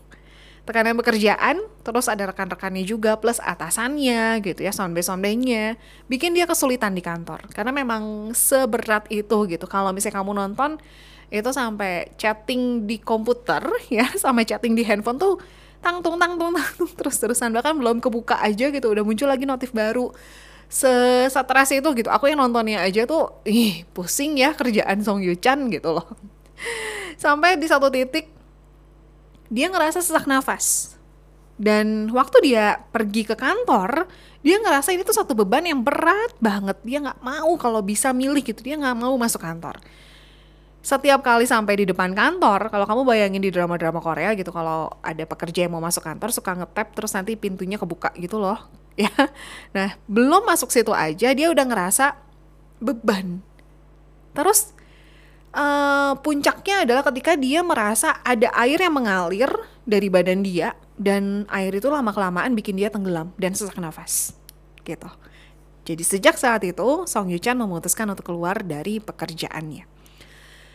Tekanan 0.64 0.96
pekerjaan, 0.96 1.60
terus 1.84 2.08
ada 2.08 2.24
rekan-rekannya 2.24 2.88
juga, 2.88 3.20
plus 3.20 3.36
atasannya 3.36 4.40
gitu 4.40 4.64
ya, 4.64 4.72
sonde-sondenya, 4.72 5.76
bikin 6.08 6.32
dia 6.32 6.48
kesulitan 6.48 6.96
di 6.96 7.04
kantor. 7.04 7.52
Karena 7.52 7.68
memang 7.68 8.32
seberat 8.32 9.04
itu 9.12 9.44
gitu. 9.44 9.68
Kalau 9.68 9.92
misalnya 9.92 10.24
kamu 10.24 10.32
nonton, 10.32 10.80
itu 11.28 11.50
sampai 11.52 12.16
chatting 12.16 12.88
di 12.88 12.96
komputer 12.96 13.60
ya, 13.92 14.08
sama 14.16 14.40
chatting 14.44 14.72
di 14.72 14.88
handphone 14.88 15.20
tuh 15.20 15.36
tangtung 15.84 16.16
tangtung 16.16 16.56
tangtung 16.56 16.88
terus 16.98 17.20
terusan 17.20 17.52
bahkan 17.52 17.76
belum 17.76 18.00
kebuka 18.00 18.40
aja 18.40 18.72
gitu 18.72 18.88
udah 18.88 19.04
muncul 19.04 19.28
lagi 19.28 19.44
notif 19.44 19.76
baru 19.76 20.08
sesatrasi 20.72 21.84
itu 21.84 21.88
gitu 21.92 22.08
aku 22.08 22.32
yang 22.32 22.40
nontonnya 22.40 22.80
aja 22.80 23.04
tuh 23.04 23.36
ih 23.44 23.84
pusing 23.92 24.40
ya 24.40 24.56
kerjaan 24.56 25.04
Song 25.04 25.20
Yu 25.20 25.36
Chan 25.36 25.60
gitu 25.68 25.92
loh 25.92 26.08
Sampai 27.16 27.56
di 27.58 27.66
satu 27.66 27.88
titik 27.88 28.30
dia 29.52 29.70
ngerasa 29.70 30.02
sesak 30.02 30.26
nafas. 30.26 30.96
Dan 31.54 32.10
waktu 32.10 32.50
dia 32.50 32.82
pergi 32.90 33.22
ke 33.22 33.38
kantor, 33.38 34.10
dia 34.42 34.58
ngerasa 34.58 34.90
ini 34.90 35.06
tuh 35.06 35.14
satu 35.14 35.38
beban 35.38 35.62
yang 35.62 35.86
berat 35.86 36.34
banget. 36.42 36.74
Dia 36.82 36.98
nggak 36.98 37.22
mau 37.22 37.54
kalau 37.54 37.78
bisa 37.78 38.10
milih 38.10 38.42
gitu, 38.42 38.58
dia 38.58 38.74
nggak 38.74 38.98
mau 38.98 39.14
masuk 39.14 39.38
kantor. 39.38 39.78
Setiap 40.84 41.24
kali 41.24 41.46
sampai 41.46 41.80
di 41.80 41.88
depan 41.88 42.12
kantor, 42.12 42.68
kalau 42.68 42.84
kamu 42.84 43.00
bayangin 43.06 43.40
di 43.40 43.48
drama-drama 43.54 44.02
Korea 44.02 44.34
gitu, 44.34 44.50
kalau 44.52 44.92
ada 45.00 45.24
pekerja 45.24 45.64
yang 45.64 45.72
mau 45.78 45.80
masuk 45.80 46.04
kantor 46.04 46.28
suka 46.28 46.52
ngetap 46.58 46.92
terus 46.92 47.14
nanti 47.14 47.38
pintunya 47.38 47.80
kebuka 47.80 48.12
gitu 48.18 48.36
loh, 48.36 48.58
ya. 49.00 49.08
Nah, 49.72 49.96
belum 50.10 50.44
masuk 50.44 50.74
situ 50.74 50.90
aja 50.90 51.30
dia 51.32 51.48
udah 51.48 51.64
ngerasa 51.64 52.18
beban. 52.82 53.40
Terus 54.34 54.73
uh, 55.54 56.12
puncaknya 56.20 56.84
adalah 56.84 57.02
ketika 57.06 57.38
dia 57.38 57.62
merasa 57.62 58.20
ada 58.26 58.50
air 58.58 58.76
yang 58.76 58.94
mengalir 58.94 59.50
dari 59.86 60.10
badan 60.10 60.42
dia 60.42 60.74
dan 60.98 61.46
air 61.50 61.72
itu 61.74 61.86
lama 61.88 62.10
kelamaan 62.10 62.52
bikin 62.58 62.76
dia 62.76 62.90
tenggelam 62.90 63.30
dan 63.38 63.54
sesak 63.54 63.78
nafas 63.78 64.34
gitu. 64.84 65.08
Jadi 65.84 66.02
sejak 66.02 66.36
saat 66.40 66.64
itu 66.64 67.04
Song 67.04 67.28
Yu 67.28 67.36
Chan 67.40 67.56
memutuskan 67.56 68.08
untuk 68.08 68.32
keluar 68.32 68.60
dari 68.64 69.00
pekerjaannya. 69.00 69.84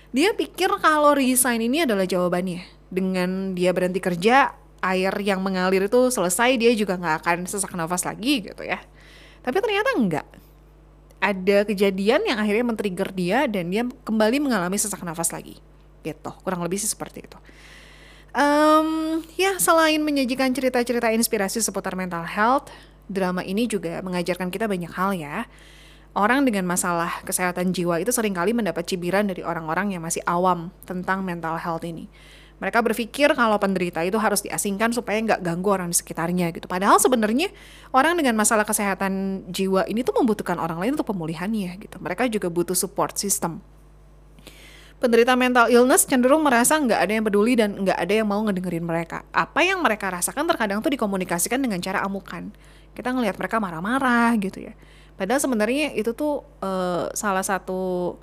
Dia 0.10 0.30
pikir 0.34 0.70
kalau 0.82 1.14
resign 1.14 1.62
ini 1.62 1.86
adalah 1.86 2.06
jawabannya. 2.06 2.66
Dengan 2.90 3.54
dia 3.54 3.70
berhenti 3.70 4.02
kerja, 4.02 4.54
air 4.82 5.14
yang 5.22 5.46
mengalir 5.46 5.86
itu 5.86 6.10
selesai, 6.10 6.58
dia 6.58 6.74
juga 6.74 6.98
nggak 6.98 7.16
akan 7.26 7.38
sesak 7.46 7.74
nafas 7.78 8.06
lagi 8.06 8.42
gitu 8.42 8.66
ya. 8.66 8.82
Tapi 9.46 9.58
ternyata 9.62 9.90
enggak. 9.98 10.26
Ada 11.20 11.68
kejadian 11.68 12.24
yang 12.24 12.40
akhirnya 12.40 12.64
men-trigger 12.64 13.12
dia 13.12 13.44
dan 13.46 13.68
dia 13.68 13.84
kembali 14.08 14.40
mengalami 14.40 14.80
sesak 14.80 15.04
nafas 15.04 15.36
lagi. 15.36 15.60
Gitu, 16.00 16.32
kurang 16.44 16.64
lebih 16.64 16.80
sih 16.80 16.88
seperti 16.88 17.28
itu. 17.28 17.38
Um, 18.30 19.20
ya 19.36 19.58
selain 19.58 20.00
menyajikan 20.00 20.54
cerita-cerita 20.54 21.12
inspirasi 21.12 21.60
seputar 21.60 21.98
mental 21.98 22.24
health, 22.24 22.70
drama 23.10 23.42
ini 23.42 23.66
juga 23.66 24.00
mengajarkan 24.06 24.54
kita 24.54 24.70
banyak 24.70 24.92
hal 24.94 25.12
ya. 25.18 25.38
Orang 26.14 26.46
dengan 26.46 26.66
masalah 26.66 27.22
kesehatan 27.26 27.70
jiwa 27.70 28.02
itu 28.02 28.10
sering 28.10 28.34
kali 28.34 28.54
mendapat 28.54 28.86
cibiran 28.86 29.30
dari 29.30 29.46
orang-orang 29.46 29.94
yang 29.94 30.02
masih 30.02 30.26
awam 30.26 30.74
tentang 30.86 31.22
mental 31.22 31.58
health 31.58 31.86
ini. 31.86 32.10
Mereka 32.60 32.84
berpikir 32.84 33.32
kalau 33.36 33.56
penderita 33.56 34.04
itu 34.04 34.20
harus 34.20 34.44
diasingkan 34.44 34.92
supaya 34.92 35.20
nggak 35.24 35.39
ganggu 35.39 35.70
orang 35.72 35.89
di 35.92 35.98
sekitarnya 35.98 36.51
gitu. 36.51 36.68
Padahal 36.68 37.00
sebenarnya 37.00 37.48
orang 37.96 38.20
dengan 38.20 38.36
masalah 38.36 38.68
kesehatan 38.68 39.44
jiwa 39.48 39.88
ini 39.88 40.04
tuh 40.04 40.16
membutuhkan 40.20 40.60
orang 40.60 40.80
lain 40.84 41.00
untuk 41.00 41.08
pemulihannya 41.08 41.80
gitu. 41.80 41.98
Mereka 42.04 42.28
juga 42.28 42.51
butuh 42.51 42.75
support 42.75 43.16
system 43.16 43.63
penderita 45.00 45.32
mental 45.39 45.72
illness 45.72 46.04
cenderung 46.04 46.44
merasa 46.44 46.75
nggak 46.75 47.00
ada 47.00 47.12
yang 47.16 47.25
peduli 47.25 47.56
dan 47.56 47.72
nggak 47.80 47.98
ada 47.98 48.13
yang 48.13 48.28
mau 48.28 48.44
ngedengerin 48.44 48.84
mereka. 48.84 49.24
Apa 49.32 49.63
yang 49.63 49.80
mereka 49.80 50.12
rasakan 50.12 50.44
terkadang 50.46 50.84
tuh 50.84 50.92
dikomunikasikan 50.92 51.58
dengan 51.58 51.80
cara 51.80 52.04
amukan. 52.04 52.51
Kita 52.92 53.16
ngelihat 53.16 53.39
mereka 53.39 53.63
marah-marah 53.63 54.36
gitu 54.44 54.60
ya. 54.60 54.75
Padahal 55.16 55.39
sebenarnya 55.39 55.96
itu 55.96 56.12
tuh 56.12 56.44
uh, 56.60 57.08
salah 57.16 57.44
satu 57.44 58.16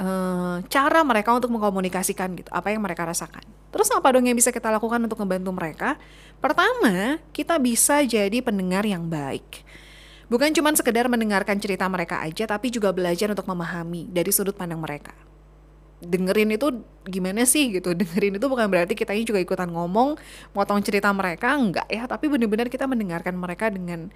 uh, 0.00 0.64
cara 0.66 1.00
mereka 1.04 1.36
untuk 1.36 1.52
mengkomunikasikan 1.52 2.32
gitu 2.40 2.50
apa 2.50 2.72
yang 2.72 2.80
mereka 2.80 3.04
rasakan. 3.04 3.44
Terus 3.70 3.92
apa 3.92 4.08
dong 4.16 4.26
yang 4.26 4.34
bisa 4.34 4.50
kita 4.50 4.72
lakukan 4.72 4.98
untuk 5.04 5.20
membantu 5.20 5.52
mereka? 5.52 6.00
Pertama, 6.40 7.20
kita 7.30 7.60
bisa 7.60 8.02
jadi 8.02 8.40
pendengar 8.40 8.82
yang 8.82 9.06
baik. 9.06 9.62
Bukan 10.32 10.50
cuma 10.56 10.72
sekedar 10.74 11.06
mendengarkan 11.10 11.58
cerita 11.58 11.84
mereka 11.86 12.22
aja, 12.22 12.48
tapi 12.48 12.70
juga 12.72 12.90
belajar 12.90 13.30
untuk 13.30 13.46
memahami 13.46 14.08
dari 14.10 14.30
sudut 14.32 14.54
pandang 14.56 14.78
mereka 14.80 15.12
dengerin 16.00 16.56
itu 16.56 16.80
gimana 17.04 17.44
sih 17.44 17.76
gitu 17.76 17.92
dengerin 18.00 18.40
itu 18.40 18.46
bukan 18.48 18.66
berarti 18.66 18.96
kita 18.96 19.12
juga 19.20 19.38
ikutan 19.38 19.68
ngomong 19.68 20.16
motong 20.56 20.80
cerita 20.80 21.12
mereka 21.12 21.52
enggak 21.52 21.86
ya 21.92 22.08
tapi 22.08 22.32
benar-benar 22.32 22.72
kita 22.72 22.88
mendengarkan 22.88 23.36
mereka 23.36 23.68
dengan 23.68 24.08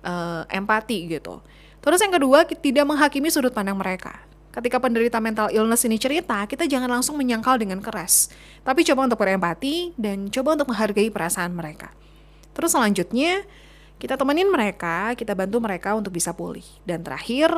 uh, 0.00 0.48
empati 0.48 1.12
gitu 1.12 1.44
terus 1.84 2.00
yang 2.00 2.16
kedua 2.16 2.48
tidak 2.48 2.84
menghakimi 2.88 3.28
sudut 3.28 3.52
pandang 3.52 3.76
mereka 3.76 4.16
ketika 4.56 4.80
penderita 4.80 5.20
mental 5.20 5.52
illness 5.52 5.84
ini 5.84 6.00
cerita 6.00 6.42
kita 6.48 6.64
jangan 6.64 6.88
langsung 6.88 7.20
menyangkal 7.20 7.60
dengan 7.60 7.84
keras 7.84 8.32
tapi 8.64 8.82
coba 8.88 9.06
untuk 9.06 9.20
berempati 9.20 9.92
dan 10.00 10.32
coba 10.32 10.56
untuk 10.56 10.72
menghargai 10.72 11.12
perasaan 11.12 11.52
mereka 11.52 11.92
terus 12.56 12.72
selanjutnya 12.72 13.44
kita 14.00 14.16
temenin 14.16 14.48
mereka 14.48 15.12
kita 15.12 15.36
bantu 15.36 15.60
mereka 15.60 15.92
untuk 15.92 16.16
bisa 16.16 16.32
pulih 16.32 16.64
dan 16.88 17.04
terakhir 17.04 17.52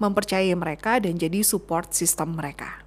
mempercayai 0.00 0.56
mereka 0.56 0.96
dan 0.98 1.20
jadi 1.20 1.44
support 1.44 1.92
sistem 1.92 2.34
mereka. 2.34 2.80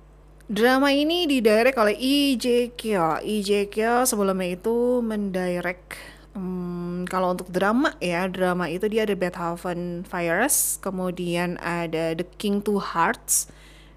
Drama 0.50 0.92
ini 0.92 1.30
didirect 1.30 1.78
oleh 1.80 1.96
Jae 2.36 2.74
Kyo. 2.76 3.22
Jae 3.22 3.70
Kyo 3.70 4.04
sebelumnya 4.04 4.58
itu 4.60 5.00
mendirect 5.00 5.96
um, 6.34 7.06
kalau 7.10 7.34
untuk 7.34 7.50
drama 7.50 7.94
ya, 7.98 8.26
drama 8.30 8.70
itu 8.70 8.86
dia 8.90 9.06
ada 9.06 9.16
Beethoven 9.18 10.06
Fires, 10.06 10.78
kemudian 10.82 11.58
ada 11.62 12.14
The 12.18 12.26
King 12.38 12.62
Two 12.62 12.82
Hearts. 12.82 13.50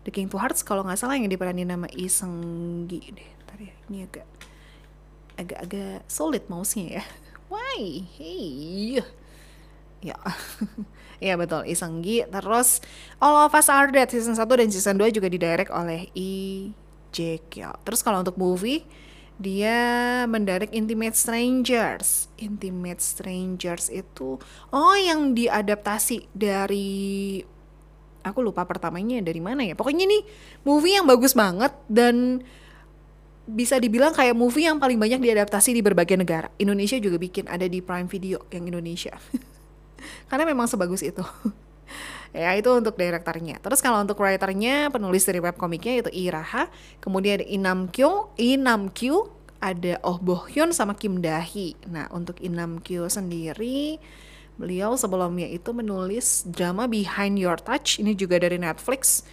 The 0.07 0.14
King 0.14 0.31
Two 0.31 0.38
Hearts 0.38 0.62
kalau 0.62 0.87
nggak 0.87 1.00
salah 1.00 1.19
yang 1.19 1.28
diperanin 1.28 1.69
nama 1.69 1.90
Lee 1.93 2.09
Seung 2.09 2.87
Gi 2.87 3.00
deh. 3.11 3.31
Tadi 3.49 3.64
ya, 3.66 3.75
ini 3.90 3.99
agak 4.07 4.26
agak-agak 5.37 6.07
solid 6.09 6.45
mouse-nya 6.49 7.02
ya. 7.02 7.05
Why? 7.52 8.05
Hey. 8.16 9.05
Ya. 10.05 10.19
Iya 11.19 11.35
betul, 11.40 11.64
Isenggi. 11.66 12.25
Terus 12.28 12.85
All 13.19 13.49
of 13.49 13.57
Us 13.57 13.69
Are 13.73 13.88
Dead 13.88 14.09
season 14.09 14.37
1 14.37 14.45
dan 14.45 14.69
season 14.69 14.97
2 15.00 15.11
juga 15.14 15.28
didirect 15.33 15.73
oleh 15.73 16.12
I 16.12 16.71
Jae 17.11 17.40
Kyo. 17.49 17.73
Terus 17.83 18.05
kalau 18.05 18.21
untuk 18.21 18.37
movie 18.37 18.85
dia 19.37 19.78
mendirect 20.25 20.73
Intimate 20.73 21.16
Strangers. 21.16 22.33
Intimate 22.40 23.00
Strangers 23.05 23.93
itu 23.93 24.40
oh 24.73 24.97
yang 24.97 25.37
diadaptasi 25.37 26.33
dari 26.33 27.40
aku 28.25 28.40
lupa 28.43 28.64
pertamanya 28.64 29.21
dari 29.21 29.38
mana 29.38 29.62
ya. 29.62 29.76
Pokoknya 29.76 30.09
ini 30.09 30.25
movie 30.64 30.97
yang 30.97 31.07
bagus 31.07 31.37
banget 31.37 31.73
dan 31.87 32.40
bisa 33.47 33.78
dibilang 33.78 34.11
kayak 34.11 34.35
movie 34.35 34.66
yang 34.66 34.83
paling 34.83 34.99
banyak 34.99 35.23
diadaptasi 35.23 35.71
di 35.71 35.85
berbagai 35.85 36.19
negara. 36.19 36.50
Indonesia 36.59 36.99
juga 36.99 37.21
bikin 37.21 37.47
ada 37.47 37.69
di 37.71 37.78
Prime 37.78 38.11
Video 38.11 38.43
yang 38.50 38.66
Indonesia. 38.66 39.14
karena 40.31 40.45
memang 40.49 40.66
sebagus 40.66 41.02
itu 41.05 41.23
ya 42.37 42.52
itu 42.52 42.69
untuk 42.69 43.00
direkturnya. 43.00 43.57
Terus 43.64 43.81
kalau 43.81 44.05
untuk 44.05 44.21
writernya 44.21 44.93
penulis 44.93 45.25
dari 45.25 45.40
webkomiknya 45.40 46.05
itu 46.05 46.11
Iraha 46.12 46.69
kemudian 47.00 47.40
ada 47.40 47.47
Inam 47.49 47.88
Kyo 47.88 48.37
Inam 48.37 48.93
Kyu 48.93 49.33
ada 49.57 49.97
Oh 50.05 50.21
Bo 50.21 50.45
Hyun 50.47 50.76
sama 50.76 50.93
Kim 50.93 51.25
Dahi. 51.25 51.75
Nah 51.88 52.12
untuk 52.12 52.37
Inam 52.45 52.78
Kyo 52.85 53.09
sendiri 53.09 53.97
beliau 54.57 54.97
sebelumnya 54.97 55.49
itu 55.49 55.73
menulis 55.73 56.45
drama 56.49 56.88
Behind 56.88 57.37
Your 57.37 57.57
Touch 57.61 58.00
ini 58.00 58.12
juga 58.12 58.37
dari 58.37 58.61
Netflix. 58.61 59.25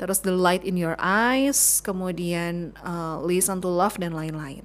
Terus 0.00 0.24
The 0.24 0.32
Light 0.32 0.64
in 0.64 0.76
Your 0.80 0.96
Eyes 1.00 1.80
kemudian 1.84 2.76
uh, 2.80 3.20
Listen 3.24 3.60
to 3.64 3.68
Love 3.68 4.00
dan 4.00 4.12
lain-lain. 4.12 4.64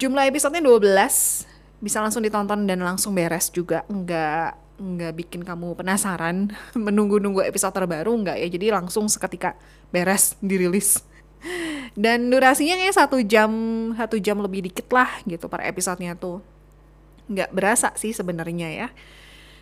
Jumlah 0.00 0.30
episodenya 0.32 0.64
12 0.64 1.50
bisa 1.80 1.98
langsung 2.00 2.24
ditonton 2.24 2.64
dan 2.64 2.80
langsung 2.80 3.12
beres 3.12 3.52
juga. 3.52 3.84
Nggak 3.90 4.69
nggak 4.80 5.12
bikin 5.12 5.44
kamu 5.44 5.76
penasaran 5.76 6.48
menunggu-nunggu 6.88 7.44
episode 7.44 7.76
terbaru 7.76 8.16
nggak 8.24 8.40
ya 8.40 8.48
jadi 8.48 8.66
langsung 8.80 9.06
seketika 9.12 9.54
beres 9.92 10.40
dirilis 10.40 11.04
dan 11.92 12.32
durasinya 12.32 12.80
kayak 12.80 12.96
satu 12.96 13.20
jam 13.20 13.52
satu 13.96 14.16
jam 14.16 14.40
lebih 14.40 14.64
dikit 14.72 14.88
lah 14.88 15.08
gitu 15.28 15.52
per 15.52 15.60
episodenya 15.68 16.16
tuh 16.16 16.40
nggak 17.28 17.52
berasa 17.52 17.92
sih 17.94 18.16
sebenarnya 18.16 18.68
ya 18.72 18.88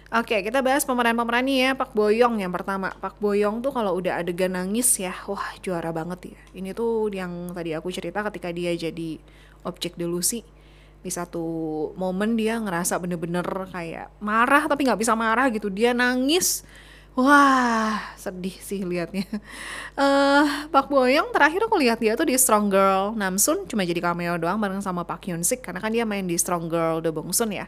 Oke, 0.08 0.40
kita 0.40 0.64
bahas 0.64 0.88
pemeran-pemeran 0.88 1.44
nih 1.44 1.58
ya. 1.60 1.70
Pak 1.76 1.92
Boyong 1.92 2.40
yang 2.40 2.48
pertama. 2.48 2.96
Pak 2.96 3.20
Boyong 3.20 3.60
tuh 3.60 3.76
kalau 3.76 4.00
udah 4.00 4.16
adegan 4.16 4.56
nangis 4.56 4.88
ya, 4.96 5.12
wah 5.28 5.52
juara 5.60 5.92
banget 5.92 6.32
ya. 6.32 6.40
Ini 6.56 6.72
tuh 6.72 7.12
yang 7.12 7.52
tadi 7.52 7.76
aku 7.76 7.92
cerita 7.92 8.24
ketika 8.24 8.48
dia 8.48 8.72
jadi 8.72 9.20
objek 9.68 10.00
delusi 10.00 10.48
di 10.98 11.10
satu 11.14 11.44
momen 11.94 12.34
dia 12.34 12.58
ngerasa 12.58 12.98
bener-bener 12.98 13.46
kayak 13.70 14.10
marah 14.18 14.66
tapi 14.66 14.86
nggak 14.86 15.00
bisa 15.00 15.14
marah 15.14 15.46
gitu. 15.48 15.70
Dia 15.70 15.94
nangis. 15.94 16.66
Wah 17.18 17.98
sedih 18.14 18.54
sih 18.62 18.86
liatnya. 18.86 19.26
Uh, 19.98 20.46
Pak 20.74 20.86
Boyong 20.86 21.34
terakhir 21.34 21.66
aku 21.66 21.74
lihat 21.74 21.98
dia 21.98 22.14
tuh 22.14 22.30
di 22.30 22.38
Strong 22.38 22.70
Girl 22.70 23.10
Namsun 23.18 23.66
cuma 23.66 23.82
jadi 23.82 23.98
cameo 23.98 24.38
doang 24.38 24.62
bareng 24.62 24.78
sama 24.78 25.02
Pak 25.02 25.26
Hyun 25.26 25.42
Sik 25.42 25.66
karena 25.66 25.82
kan 25.82 25.90
dia 25.90 26.06
main 26.06 26.22
di 26.22 26.38
Strong 26.38 26.70
Girl 26.70 27.02
The 27.02 27.10
Bongsun 27.10 27.50
ya. 27.50 27.66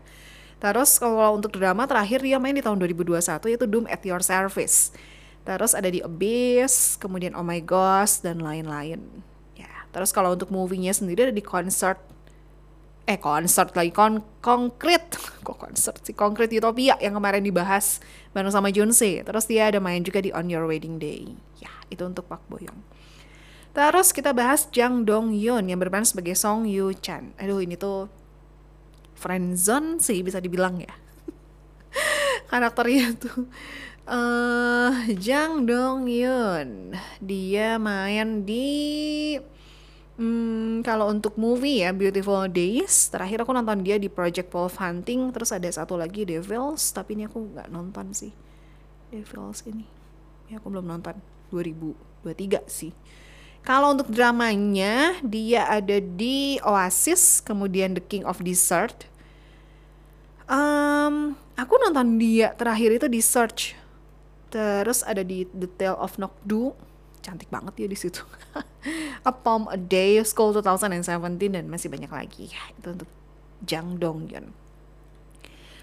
Terus 0.62 1.02
kalau 1.02 1.34
untuk 1.34 1.50
drama 1.56 1.82
terakhir 1.90 2.22
dia 2.22 2.38
main 2.38 2.54
di 2.54 2.62
tahun 2.62 2.78
2021 2.78 3.18
yaitu 3.50 3.66
Doom 3.66 3.90
at 3.90 4.06
Your 4.06 4.22
Service. 4.22 4.94
Terus 5.42 5.74
ada 5.74 5.90
di 5.90 5.98
Abyss 5.98 6.94
kemudian 7.02 7.34
Oh 7.34 7.42
My 7.42 7.58
Ghost 7.58 8.22
dan 8.22 8.38
lain-lain. 8.38 9.02
Ya 9.58 9.72
terus 9.90 10.14
kalau 10.14 10.38
untuk 10.38 10.54
movie-nya 10.54 10.94
sendiri 10.94 11.26
ada 11.26 11.34
di 11.34 11.42
Concert 11.42 11.98
eh 13.10 13.18
konsert 13.18 13.74
lagi 13.74 13.90
kon 13.90 14.22
konkret 14.38 15.18
kok 15.46 15.58
konsert 15.58 15.98
sih 16.06 16.14
konkret 16.14 16.54
utopia 16.54 16.94
yang 17.02 17.18
kemarin 17.18 17.42
dibahas 17.42 17.98
bareng 18.30 18.54
sama 18.54 18.70
Junse 18.70 19.26
terus 19.26 19.50
dia 19.50 19.66
ada 19.66 19.82
main 19.82 20.06
juga 20.06 20.22
di 20.22 20.30
On 20.30 20.46
Your 20.46 20.70
Wedding 20.70 21.02
Day 21.02 21.34
ya 21.58 21.74
itu 21.90 22.06
untuk 22.06 22.30
Pak 22.30 22.46
Boyong 22.46 23.00
Terus 23.70 24.10
kita 24.10 24.34
bahas 24.34 24.66
Jang 24.74 25.06
Dong 25.06 25.30
Yoon 25.30 25.70
yang 25.70 25.78
berperan 25.78 26.02
sebagai 26.02 26.34
Song 26.34 26.66
Yu 26.66 26.90
Chan. 26.98 27.30
Aduh 27.38 27.62
ini 27.62 27.78
tuh 27.78 28.10
friendzone 29.14 30.02
sih 30.02 30.26
bisa 30.26 30.42
dibilang 30.42 30.82
ya. 30.82 30.90
Karakternya 32.50 33.14
tuh 33.14 33.46
uh, 34.10 34.90
Jang 35.14 35.70
Dong 35.70 36.10
Yoon. 36.10 36.98
Dia 37.22 37.78
main 37.78 38.42
di 38.42 39.38
Hmm, 40.20 40.84
kalau 40.84 41.08
untuk 41.08 41.40
movie 41.40 41.80
ya 41.80 41.96
Beautiful 41.96 42.44
Days, 42.52 43.08
terakhir 43.08 43.40
aku 43.40 43.56
nonton 43.56 43.80
dia 43.80 43.96
di 43.96 44.12
Project 44.12 44.52
Wolf 44.52 44.76
Hunting, 44.76 45.32
terus 45.32 45.48
ada 45.48 45.64
satu 45.64 45.96
lagi 45.96 46.28
Devils, 46.28 46.92
tapi 46.92 47.16
ini 47.16 47.24
aku 47.24 47.40
nggak 47.40 47.72
nonton 47.72 48.12
sih. 48.12 48.28
Devils 49.08 49.64
ini, 49.64 49.88
ya 50.52 50.60
aku 50.60 50.68
belum 50.68 50.84
nonton. 50.84 51.16
2023 51.50 52.68
sih. 52.68 52.92
Kalau 53.64 53.96
untuk 53.96 54.12
dramanya, 54.12 55.16
dia 55.24 55.64
ada 55.64 55.96
di 56.00 56.56
Oasis, 56.64 57.40
kemudian 57.40 57.96
The 57.96 58.04
King 58.04 58.24
of 58.24 58.44
Desert. 58.44 59.08
Um, 60.44 61.36
aku 61.56 61.80
nonton 61.80 62.20
dia 62.20 62.52
terakhir 62.60 62.92
itu 62.96 63.06
di 63.08 63.24
Search, 63.24 63.72
terus 64.52 65.00
ada 65.00 65.24
di 65.24 65.48
The 65.48 65.68
Tale 65.80 65.96
of 65.96 66.20
Nokdu 66.20 66.89
cantik 67.20 67.48
banget 67.52 67.76
ya 67.76 67.86
di 67.86 67.98
situ. 67.98 68.24
a 69.28 69.32
Palm 69.32 69.68
a 69.68 69.76
Day, 69.76 70.20
School 70.24 70.56
2017 70.56 71.52
dan 71.52 71.64
masih 71.68 71.88
banyak 71.92 72.10
lagi. 72.10 72.50
Ya, 72.50 72.62
itu 72.74 72.88
untuk 72.96 73.10
Jang 73.64 74.00
Dong 74.00 74.28
Yeon. 74.28 74.52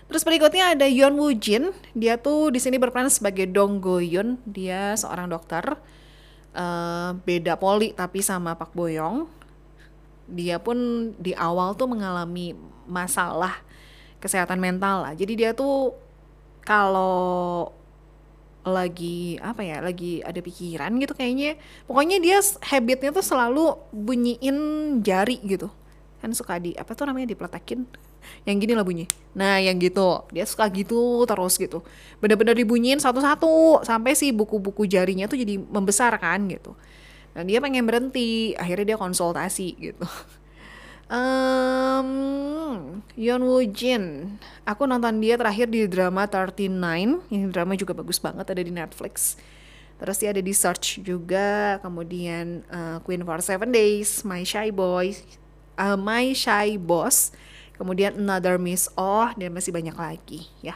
Terus 0.08 0.24
berikutnya 0.24 0.74
ada 0.74 0.88
Yeon 0.88 1.20
Woo 1.20 1.36
Jin. 1.36 1.75
Dia 1.91 2.15
tuh 2.15 2.50
di 2.50 2.63
sini 2.63 2.79
berperan 2.79 3.12
sebagai 3.12 3.46
Dong 3.48 3.84
Go 3.84 4.00
Yeon. 4.00 4.39
Dia 4.48 4.96
seorang 4.96 5.27
dokter. 5.27 5.77
Uh, 6.58 7.13
beda 7.22 7.53
poli 7.60 7.94
tapi 7.94 8.25
sama 8.25 8.58
Pak 8.58 8.74
Boyong. 8.74 9.29
Dia 10.25 10.58
pun 10.58 11.12
di 11.22 11.38
awal 11.38 11.77
tuh 11.77 11.86
mengalami 11.86 12.58
masalah 12.89 13.62
kesehatan 14.17 14.58
mental 14.58 15.06
lah. 15.06 15.13
Jadi 15.13 15.38
dia 15.38 15.51
tuh 15.53 15.94
kalau 16.65 17.72
lagi 18.68 19.40
apa 19.40 19.64
ya 19.64 19.80
lagi 19.80 20.20
ada 20.22 20.38
pikiran 20.38 20.92
gitu 21.00 21.14
kayaknya. 21.16 21.56
Pokoknya 21.88 22.18
dia 22.20 22.38
habitnya 22.68 23.16
tuh 23.16 23.26
selalu 23.26 23.80
bunyiin 23.96 24.58
jari 25.02 25.40
gitu. 25.48 25.72
Kan 26.20 26.36
suka 26.36 26.60
di 26.60 26.76
apa 26.76 26.92
tuh 26.94 27.08
namanya 27.08 27.32
dipletekin? 27.32 27.88
Yang 28.44 28.58
gini 28.68 28.74
lah 28.76 28.84
bunyi. 28.84 29.06
Nah 29.34 29.58
yang 29.64 29.80
gitu. 29.80 30.28
Dia 30.36 30.44
suka 30.44 30.68
gitu 30.72 31.24
terus 31.24 31.56
gitu. 31.56 31.84
Bener-bener 32.20 32.54
dibunyiin 32.54 33.00
satu-satu 33.00 33.84
sampai 33.88 34.14
si 34.14 34.36
buku-buku 34.36 34.84
jarinya 34.86 35.26
tuh 35.26 35.40
jadi 35.40 35.58
membesar 35.58 36.14
kan 36.20 36.44
gitu. 36.52 36.76
Dan 37.32 37.48
dia 37.48 37.64
pengen 37.64 37.88
berhenti. 37.88 38.58
Akhirnya 38.60 38.96
dia 38.96 38.98
konsultasi 39.00 39.68
gitu 39.80 40.08
Um, 41.08 43.00
Yeon 43.16 43.40
Woo 43.48 43.64
Jin, 43.64 44.36
aku 44.68 44.84
nonton 44.84 45.24
dia 45.24 45.40
terakhir 45.40 45.72
di 45.72 45.88
drama 45.88 46.28
39, 46.28 46.68
ini 47.32 47.48
drama 47.48 47.80
juga 47.80 47.96
bagus 47.96 48.20
banget 48.20 48.44
ada 48.44 48.60
di 48.60 48.76
Netflix. 48.76 49.40
Terus 49.98 50.20
dia 50.20 50.36
ada 50.36 50.44
di 50.44 50.52
Search 50.52 51.00
juga, 51.00 51.80
kemudian 51.80 52.60
uh, 52.68 53.00
Queen 53.08 53.24
for 53.24 53.40
Seven 53.40 53.72
Days, 53.72 54.28
My 54.28 54.44
Shy 54.44 54.68
Boy, 54.68 55.16
uh, 55.80 55.96
My 55.96 56.36
Shy 56.36 56.76
Boss, 56.76 57.32
kemudian 57.80 58.20
Another 58.20 58.60
Miss 58.60 58.92
Oh 59.00 59.32
dan 59.40 59.56
masih 59.56 59.72
banyak 59.72 59.96
lagi 59.96 60.52
ya. 60.60 60.76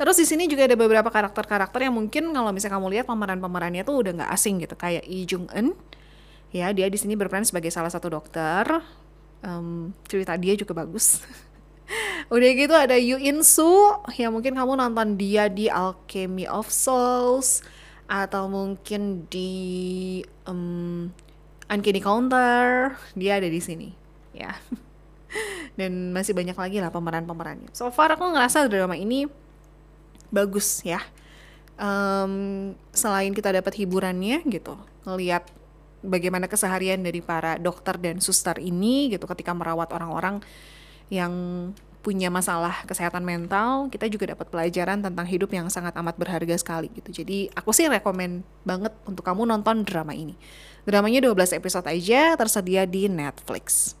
Terus 0.00 0.16
di 0.16 0.24
sini 0.24 0.48
juga 0.48 0.64
ada 0.64 0.76
beberapa 0.80 1.12
karakter-karakter 1.12 1.92
yang 1.92 1.92
mungkin 1.92 2.32
kalau 2.32 2.56
misalnya 2.56 2.80
kamu 2.80 2.88
lihat 2.88 3.06
pemeran-pemerannya 3.08 3.84
tuh 3.84 4.00
udah 4.00 4.12
nggak 4.16 4.30
asing 4.32 4.64
gitu, 4.64 4.72
kayak 4.80 5.04
Lee 5.04 5.28
Jung 5.28 5.44
Eun, 5.52 5.76
ya 6.54 6.70
dia 6.70 6.86
di 6.86 6.98
sini 6.98 7.18
berperan 7.18 7.46
sebagai 7.46 7.70
salah 7.70 7.90
satu 7.90 8.10
dokter. 8.10 8.66
Um, 9.44 9.94
cerita 10.10 10.34
dia 10.34 10.58
juga 10.58 10.74
bagus. 10.74 11.22
Udah 12.34 12.50
gitu 12.58 12.74
ada 12.74 12.98
Yu 12.98 13.22
In 13.22 13.46
Soo 13.46 14.02
yang 14.18 14.34
mungkin 14.34 14.58
kamu 14.58 14.74
nonton 14.74 15.14
dia 15.14 15.46
di 15.46 15.70
Alchemy 15.70 16.50
of 16.50 16.66
Souls 16.66 17.62
atau 18.10 18.50
mungkin 18.50 19.26
di 19.30 20.22
um, 20.46 21.10
Uncanny 21.70 22.02
Counter. 22.02 22.94
Dia 23.14 23.38
ada 23.38 23.46
di 23.46 23.60
sini 23.62 23.88
ya. 24.34 24.54
Dan 25.78 26.10
masih 26.10 26.32
banyak 26.34 26.56
lagi 26.56 26.78
lah 26.82 26.90
pemeran-pemerannya. 26.90 27.70
So 27.70 27.90
far 27.94 28.14
aku 28.14 28.26
ngerasa 28.34 28.66
drama 28.66 28.98
ini 28.98 29.30
bagus 30.34 30.82
ya. 30.82 30.98
Um, 31.76 32.72
selain 32.96 33.36
kita 33.36 33.52
dapat 33.52 33.76
hiburannya 33.76 34.40
gitu 34.48 34.80
ngelihat 35.04 35.44
bagaimana 36.06 36.46
keseharian 36.46 37.02
dari 37.02 37.18
para 37.20 37.58
dokter 37.58 37.98
dan 37.98 38.22
suster 38.22 38.56
ini 38.62 39.10
gitu 39.12 39.26
ketika 39.26 39.52
merawat 39.52 39.90
orang-orang 39.92 40.40
yang 41.10 41.34
punya 42.06 42.30
masalah 42.30 42.86
kesehatan 42.86 43.26
mental, 43.26 43.90
kita 43.90 44.06
juga 44.06 44.30
dapat 44.30 44.46
pelajaran 44.46 45.02
tentang 45.02 45.26
hidup 45.26 45.50
yang 45.50 45.66
sangat 45.66 45.90
amat 45.98 46.14
berharga 46.14 46.54
sekali 46.54 46.86
gitu. 46.94 47.10
Jadi 47.10 47.50
aku 47.50 47.74
sih 47.74 47.90
rekomen 47.90 48.46
banget 48.62 48.94
untuk 49.10 49.26
kamu 49.26 49.42
nonton 49.42 49.82
drama 49.82 50.14
ini. 50.14 50.38
Dramanya 50.86 51.18
12 51.18 51.58
episode 51.58 51.90
aja, 51.90 52.38
tersedia 52.38 52.86
di 52.86 53.10
Netflix. 53.10 53.98